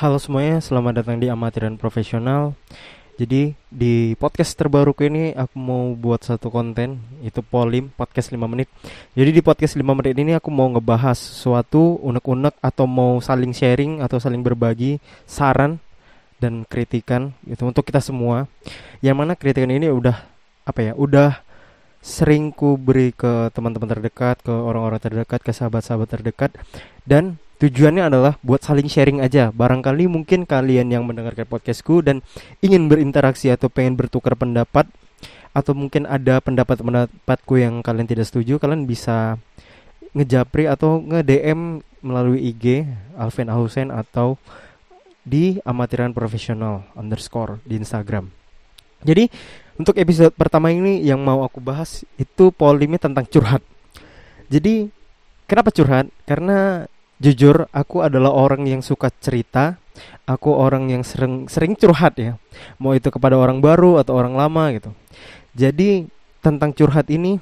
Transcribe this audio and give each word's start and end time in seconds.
Halo 0.00 0.16
semuanya, 0.16 0.64
selamat 0.64 1.04
datang 1.04 1.20
di 1.20 1.28
Amatiran 1.28 1.76
Profesional. 1.76 2.56
Jadi 3.20 3.52
di 3.68 4.16
podcast 4.16 4.56
terbaruku 4.56 5.04
ini 5.04 5.36
aku 5.36 5.60
mau 5.60 5.92
buat 5.92 6.24
satu 6.24 6.48
konten 6.48 7.04
itu 7.20 7.44
polim 7.44 7.92
podcast 7.92 8.32
5 8.32 8.40
menit. 8.48 8.72
Jadi 9.12 9.28
di 9.28 9.44
podcast 9.44 9.76
5 9.76 9.84
menit 9.92 10.16
ini 10.16 10.32
aku 10.32 10.48
mau 10.48 10.72
ngebahas 10.72 11.20
sesuatu 11.20 12.00
unek-unek 12.00 12.56
atau 12.64 12.88
mau 12.88 13.20
saling 13.20 13.52
sharing 13.52 14.00
atau 14.00 14.16
saling 14.16 14.40
berbagi 14.40 15.04
saran 15.28 15.76
dan 16.40 16.64
kritikan 16.64 17.36
itu 17.44 17.60
untuk 17.60 17.84
kita 17.84 18.00
semua. 18.00 18.48
Yang 19.04 19.16
mana 19.20 19.36
kritikan 19.36 19.68
ini 19.68 19.92
udah 19.92 20.16
apa 20.64 20.80
ya? 20.80 20.92
Udah 20.96 21.44
sering 22.00 22.56
ku 22.56 22.80
beri 22.80 23.12
ke 23.12 23.52
teman-teman 23.52 24.00
terdekat, 24.00 24.40
ke 24.40 24.48
orang-orang 24.48 24.96
terdekat, 24.96 25.44
ke 25.44 25.52
sahabat-sahabat 25.52 26.08
terdekat 26.08 26.56
dan 27.04 27.36
Tujuannya 27.60 28.08
adalah 28.08 28.40
buat 28.40 28.64
saling 28.64 28.88
sharing 28.88 29.20
aja. 29.20 29.52
Barangkali 29.52 30.08
mungkin 30.08 30.48
kalian 30.48 30.88
yang 30.88 31.04
mendengarkan 31.04 31.44
podcastku 31.44 32.00
dan 32.00 32.24
ingin 32.64 32.88
berinteraksi 32.88 33.52
atau 33.52 33.68
pengen 33.68 34.00
bertukar 34.00 34.32
pendapat 34.32 34.88
atau 35.52 35.76
mungkin 35.76 36.08
ada 36.08 36.40
pendapat-pendapatku 36.40 37.60
yang 37.60 37.84
kalian 37.84 38.08
tidak 38.08 38.24
setuju, 38.32 38.56
kalian 38.56 38.88
bisa 38.88 39.36
ngejapri 40.16 40.72
atau 40.72 41.04
nge-DM 41.04 41.84
melalui 42.00 42.48
IG 42.48 42.88
Alvin 43.20 43.52
Ahusen 43.52 43.92
atau 43.92 44.40
di 45.20 45.60
amatiran 45.68 46.16
profesional 46.16 46.88
underscore 46.96 47.60
di 47.68 47.76
Instagram. 47.76 48.32
Jadi 49.04 49.28
untuk 49.76 50.00
episode 50.00 50.32
pertama 50.32 50.72
ini 50.72 51.04
yang 51.04 51.20
mau 51.20 51.44
aku 51.44 51.60
bahas 51.60 52.08
itu 52.16 52.48
polemik 52.56 53.04
tentang 53.04 53.28
curhat. 53.28 53.60
Jadi 54.48 54.88
kenapa 55.44 55.68
curhat? 55.68 56.08
Karena 56.24 56.88
jujur 57.20 57.68
aku 57.70 58.00
adalah 58.02 58.32
orang 58.32 58.66
yang 58.66 58.80
suka 58.80 59.12
cerita. 59.20 59.76
Aku 60.24 60.56
orang 60.56 60.88
yang 60.88 61.04
sering 61.04 61.44
sering 61.46 61.76
curhat 61.76 62.16
ya. 62.16 62.40
Mau 62.80 62.96
itu 62.96 63.12
kepada 63.12 63.36
orang 63.36 63.60
baru 63.60 64.00
atau 64.00 64.16
orang 64.16 64.32
lama 64.32 64.72
gitu. 64.72 64.90
Jadi 65.52 66.08
tentang 66.40 66.72
curhat 66.72 67.12
ini 67.12 67.36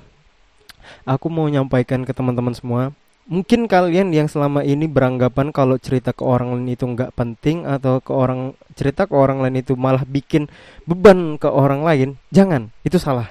aku 1.06 1.30
mau 1.30 1.46
nyampaikan 1.46 2.02
ke 2.02 2.10
teman-teman 2.10 2.52
semua. 2.52 2.90
Mungkin 3.28 3.68
kalian 3.68 4.08
yang 4.10 4.24
selama 4.24 4.64
ini 4.64 4.88
beranggapan 4.88 5.52
kalau 5.52 5.76
cerita 5.76 6.16
ke 6.16 6.24
orang 6.24 6.56
lain 6.56 6.72
itu 6.72 6.88
nggak 6.88 7.12
penting 7.12 7.68
atau 7.68 8.00
ke 8.00 8.08
orang 8.08 8.56
cerita 8.72 9.04
ke 9.04 9.12
orang 9.12 9.44
lain 9.44 9.60
itu 9.60 9.76
malah 9.76 10.00
bikin 10.08 10.48
beban 10.88 11.36
ke 11.36 11.46
orang 11.46 11.84
lain 11.84 12.08
jangan. 12.32 12.72
Itu 12.82 12.96
salah. 12.96 13.28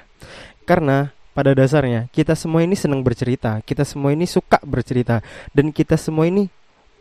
Karena 0.69 1.16
pada 1.37 1.53
dasarnya 1.53 2.09
kita 2.09 2.33
semua 2.33 2.65
ini 2.65 2.73
senang 2.73 3.05
bercerita, 3.05 3.61
kita 3.61 3.85
semua 3.85 4.09
ini 4.09 4.25
suka 4.25 4.57
bercerita 4.65 5.21
dan 5.53 5.69
kita 5.69 5.93
semua 5.93 6.25
ini 6.25 6.49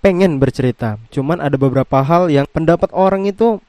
pengen 0.05 0.37
bercerita. 0.37 1.01
Cuman 1.09 1.41
ada 1.41 1.57
beberapa 1.57 2.05
hal 2.05 2.29
yang 2.29 2.45
pendapat 2.45 2.93
orang 2.93 3.25
itu 3.25 3.65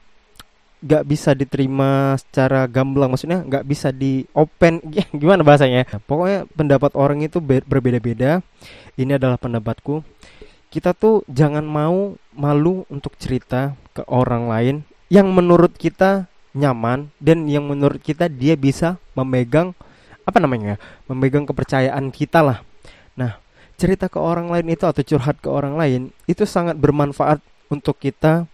gak 0.84 1.08
bisa 1.08 1.32
diterima 1.32 2.20
secara 2.20 2.68
gamblang 2.68 3.10
maksudnya 3.10 3.42
gak 3.48 3.66
bisa 3.66 3.88
di 3.90 4.28
open 4.36 4.84
ya, 5.00 5.08
gimana 5.08 5.40
bahasanya? 5.40 5.88
Pokoknya 6.04 6.44
pendapat 6.52 6.92
orang 7.00 7.24
itu 7.24 7.40
berbeda-beda. 7.40 8.44
Ini 9.00 9.16
adalah 9.16 9.40
pendapatku. 9.40 10.04
Kita 10.68 10.92
tuh 10.92 11.24
jangan 11.32 11.64
mau 11.64 12.12
malu 12.36 12.84
untuk 12.92 13.16
cerita 13.16 13.72
ke 13.96 14.04
orang 14.04 14.52
lain 14.52 14.76
yang 15.08 15.32
menurut 15.32 15.72
kita 15.72 16.28
nyaman 16.52 17.08
dan 17.16 17.48
yang 17.48 17.64
menurut 17.64 18.04
kita 18.04 18.28
dia 18.28 18.52
bisa 18.52 19.00
memegang 19.16 19.72
apa 20.28 20.38
namanya 20.44 20.76
memegang 21.08 21.48
kepercayaan 21.48 22.12
kita 22.12 22.44
lah. 22.44 22.58
Nah 23.16 23.40
cerita 23.80 24.12
ke 24.12 24.20
orang 24.20 24.52
lain 24.52 24.74
itu 24.74 24.84
atau 24.84 25.00
curhat 25.00 25.40
ke 25.40 25.48
orang 25.48 25.80
lain 25.80 26.00
itu 26.28 26.44
sangat 26.44 26.76
bermanfaat 26.76 27.40
untuk 27.72 27.96
kita 27.96 28.44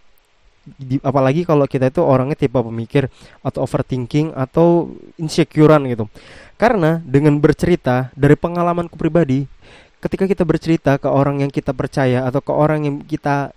di, 0.65 0.97
apalagi 1.05 1.45
kalau 1.45 1.69
kita 1.69 1.93
itu 1.93 2.01
orangnya 2.01 2.37
tipe 2.37 2.57
pemikir 2.57 3.09
atau 3.45 3.65
overthinking 3.65 4.33
atau 4.33 4.93
insecurean 5.17 5.85
gitu. 5.89 6.05
Karena 6.57 7.01
dengan 7.05 7.37
bercerita 7.37 8.09
dari 8.15 8.33
pengalamanku 8.37 8.95
pribadi 8.97 9.45
ketika 10.03 10.29
kita 10.29 10.43
bercerita 10.45 11.01
ke 11.01 11.09
orang 11.09 11.41
yang 11.41 11.49
kita 11.49 11.73
percaya 11.73 12.29
atau 12.29 12.37
ke 12.37 12.53
orang 12.53 12.85
yang 12.85 12.95
kita 13.01 13.54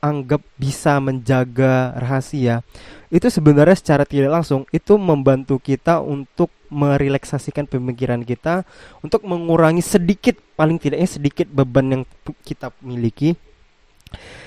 anggap 0.00 0.40
bisa 0.56 0.96
menjaga 0.98 1.92
rahasia 1.96 2.64
itu 3.12 3.26
sebenarnya 3.28 3.76
secara 3.76 4.04
tidak 4.08 4.32
langsung 4.32 4.64
itu 4.72 4.96
membantu 4.96 5.60
kita 5.60 6.00
untuk 6.00 6.48
merelaksasikan 6.70 7.66
pemikiran 7.66 8.22
kita 8.22 8.62
untuk 9.02 9.26
mengurangi 9.26 9.82
sedikit 9.82 10.38
paling 10.54 10.78
tidaknya 10.78 11.08
sedikit 11.10 11.46
beban 11.50 11.86
yang 12.00 12.02
kita 12.46 12.70
miliki 12.80 13.34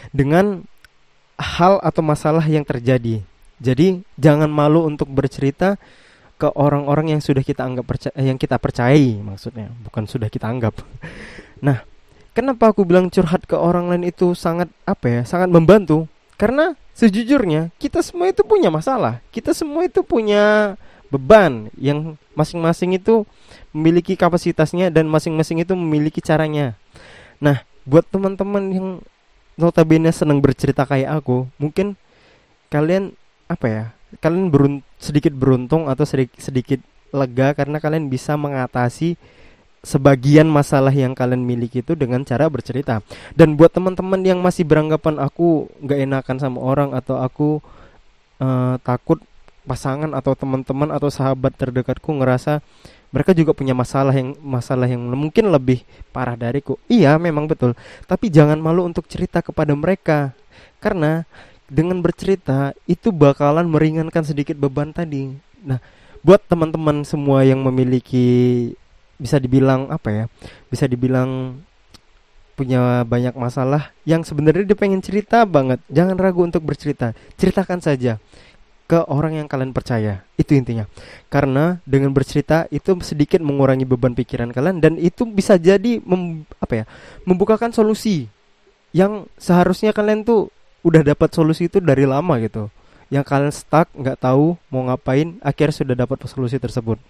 dengan 0.10 0.64
hal 1.36 1.84
atau 1.84 2.02
masalah 2.06 2.44
yang 2.48 2.64
terjadi. 2.64 3.20
Jadi 3.60 4.04
jangan 4.20 4.48
malu 4.52 4.88
untuk 4.88 5.12
bercerita 5.12 5.80
ke 6.36 6.50
orang-orang 6.56 7.16
yang 7.16 7.22
sudah 7.24 7.44
kita 7.46 7.64
anggap 7.64 7.86
percaya 7.88 8.16
yang 8.20 8.36
kita 8.36 8.60
percayai 8.60 9.20
maksudnya, 9.24 9.72
bukan 9.84 10.04
sudah 10.08 10.28
kita 10.28 10.50
anggap. 10.50 10.76
Nah, 11.64 11.80
Kenapa 12.34 12.74
aku 12.74 12.82
bilang 12.82 13.14
curhat 13.14 13.46
ke 13.46 13.54
orang 13.54 13.94
lain 13.94 14.10
itu 14.10 14.34
sangat 14.34 14.70
apa 14.90 15.06
ya? 15.06 15.22
Sangat 15.22 15.54
membantu. 15.54 16.10
Karena 16.34 16.74
sejujurnya 16.98 17.70
kita 17.78 18.02
semua 18.02 18.34
itu 18.34 18.42
punya 18.42 18.74
masalah. 18.74 19.22
Kita 19.30 19.54
semua 19.54 19.86
itu 19.86 20.02
punya 20.02 20.74
beban 21.14 21.70
yang 21.78 22.18
masing-masing 22.34 22.98
itu 22.98 23.22
memiliki 23.70 24.18
kapasitasnya 24.18 24.90
dan 24.90 25.06
masing-masing 25.06 25.62
itu 25.62 25.78
memiliki 25.78 26.26
caranya. 26.26 26.74
Nah, 27.38 27.62
buat 27.86 28.02
teman-teman 28.10 28.64
yang 28.74 28.88
notabene 29.54 30.10
senang 30.10 30.42
bercerita 30.42 30.90
kayak 30.90 31.22
aku, 31.22 31.46
mungkin 31.62 31.94
kalian 32.74 33.14
apa 33.46 33.66
ya? 33.70 33.84
Kalian 34.18 34.50
berun 34.50 34.82
sedikit 34.98 35.34
beruntung 35.38 35.86
atau 35.86 36.02
sedikit, 36.06 36.42
sedikit 36.42 36.82
lega 37.14 37.54
karena 37.54 37.78
kalian 37.78 38.10
bisa 38.10 38.34
mengatasi 38.34 39.14
sebagian 39.84 40.48
masalah 40.48 40.96
yang 40.96 41.12
kalian 41.12 41.44
miliki 41.44 41.84
itu 41.84 41.94
dengan 41.94 42.24
cara 42.24 42.48
bercerita. 42.48 43.04
Dan 43.36 43.60
buat 43.60 43.70
teman-teman 43.70 44.24
yang 44.24 44.40
masih 44.40 44.64
beranggapan 44.64 45.20
aku 45.20 45.68
nggak 45.84 46.00
enakan 46.08 46.38
sama 46.40 46.60
orang 46.64 46.96
atau 46.96 47.20
aku 47.20 47.60
uh, 48.40 48.80
takut 48.82 49.20
pasangan 49.68 50.12
atau 50.16 50.34
teman-teman 50.36 50.92
atau 50.92 51.08
sahabat 51.08 51.56
terdekatku 51.56 52.12
ngerasa 52.20 52.60
mereka 53.14 53.32
juga 53.38 53.54
punya 53.54 53.78
masalah 53.78 54.10
yang 54.10 54.34
masalah 54.42 54.90
yang 54.90 55.06
mungkin 55.14 55.54
lebih 55.54 55.86
parah 56.10 56.34
dariku. 56.34 56.82
Iya, 56.90 57.22
memang 57.22 57.46
betul. 57.46 57.78
Tapi 58.10 58.34
jangan 58.34 58.58
malu 58.58 58.90
untuk 58.90 59.06
cerita 59.06 59.46
kepada 59.46 59.70
mereka. 59.78 60.34
Karena 60.82 61.22
dengan 61.70 62.02
bercerita 62.02 62.74
itu 62.90 63.14
bakalan 63.14 63.70
meringankan 63.70 64.26
sedikit 64.26 64.58
beban 64.58 64.90
tadi. 64.90 65.30
Nah, 65.62 65.78
buat 66.26 66.42
teman-teman 66.50 67.06
semua 67.06 67.46
yang 67.46 67.62
memiliki 67.62 68.74
bisa 69.18 69.38
dibilang 69.38 69.90
apa 69.94 70.10
ya 70.10 70.26
bisa 70.68 70.90
dibilang 70.90 71.62
punya 72.54 73.02
banyak 73.04 73.34
masalah 73.34 73.90
yang 74.06 74.22
sebenarnya 74.22 74.64
dia 74.64 74.78
pengen 74.78 75.02
cerita 75.02 75.44
banget. 75.44 75.82
Jangan 75.90 76.16
ragu 76.18 76.46
untuk 76.46 76.62
bercerita. 76.62 77.18
Ceritakan 77.38 77.82
saja 77.82 78.22
ke 78.86 79.00
orang 79.10 79.42
yang 79.42 79.48
kalian 79.50 79.74
percaya. 79.74 80.22
Itu 80.38 80.54
intinya. 80.54 80.86
Karena 81.34 81.82
dengan 81.84 82.14
bercerita 82.14 82.70
itu 82.70 82.94
sedikit 83.02 83.42
mengurangi 83.42 83.90
beban 83.90 84.14
pikiran 84.14 84.54
kalian 84.54 84.78
dan 84.80 85.02
itu 85.02 85.26
bisa 85.26 85.58
jadi 85.58 85.98
mem, 86.06 86.46
apa 86.62 86.84
ya 86.84 86.86
membukakan 87.26 87.74
solusi 87.74 88.30
yang 88.94 89.26
seharusnya 89.42 89.90
kalian 89.90 90.22
tuh 90.22 90.54
udah 90.86 91.02
dapat 91.02 91.34
solusi 91.34 91.66
itu 91.66 91.82
dari 91.82 92.06
lama 92.06 92.38
gitu. 92.38 92.70
Yang 93.10 93.26
kalian 93.30 93.54
stuck 93.54 93.90
nggak 93.98 94.22
tahu 94.22 94.58
mau 94.70 94.86
ngapain 94.86 95.42
akhirnya 95.42 95.74
sudah 95.74 95.96
dapat 95.98 96.22
solusi 96.30 96.62
tersebut 96.62 97.02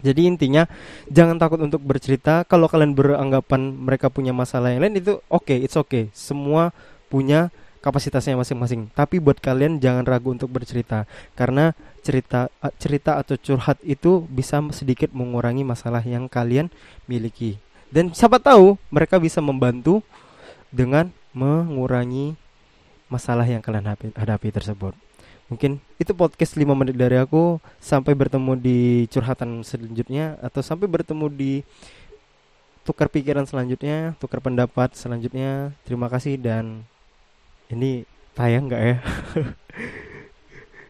jadi 0.00 0.26
intinya 0.28 0.64
jangan 1.08 1.36
takut 1.36 1.60
untuk 1.60 1.80
bercerita. 1.84 2.42
Kalau 2.48 2.66
kalian 2.66 2.96
beranggapan 2.96 3.76
mereka 3.76 4.08
punya 4.08 4.32
masalah 4.32 4.72
yang 4.72 4.84
lain 4.84 5.00
itu 5.00 5.20
oke, 5.28 5.44
okay, 5.46 5.58
it's 5.60 5.76
okay. 5.76 6.08
Semua 6.16 6.72
punya 7.12 7.52
kapasitasnya 7.84 8.36
masing-masing. 8.36 8.92
Tapi 8.92 9.20
buat 9.20 9.40
kalian 9.40 9.80
jangan 9.80 10.04
ragu 10.04 10.32
untuk 10.32 10.52
bercerita 10.52 11.08
karena 11.36 11.72
cerita 12.00 12.48
cerita 12.80 13.20
atau 13.20 13.36
curhat 13.36 13.80
itu 13.84 14.24
bisa 14.28 14.60
sedikit 14.72 15.12
mengurangi 15.12 15.64
masalah 15.64 16.04
yang 16.04 16.28
kalian 16.28 16.72
miliki. 17.04 17.60
Dan 17.90 18.14
siapa 18.14 18.38
tahu 18.38 18.78
mereka 18.88 19.18
bisa 19.18 19.42
membantu 19.42 20.00
dengan 20.70 21.10
mengurangi 21.34 22.38
masalah 23.10 23.42
yang 23.42 23.58
kalian 23.58 23.98
hadapi 24.14 24.48
tersebut. 24.54 24.94
Mungkin. 25.50 25.82
Itu 25.98 26.14
podcast 26.14 26.54
5 26.54 26.72
menit 26.72 26.96
dari 26.96 27.18
aku. 27.18 27.58
Sampai 27.82 28.14
bertemu 28.14 28.54
di 28.56 29.10
curhatan 29.10 29.66
selanjutnya. 29.66 30.38
Atau 30.40 30.62
sampai 30.62 30.86
bertemu 30.86 31.26
di 31.28 31.52
Tukar 32.80 33.12
pikiran 33.12 33.44
selanjutnya 33.44 34.16
Tukar 34.16 34.40
pendapat 34.40 34.96
selanjutnya. 34.96 35.76
Terima 35.84 36.08
kasih 36.08 36.40
dan 36.40 36.86
Ini 37.68 38.08
tayang 38.32 38.72
gak 38.72 38.82
ya? 38.82 38.96